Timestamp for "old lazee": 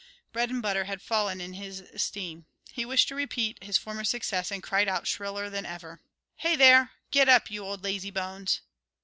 7.63-8.09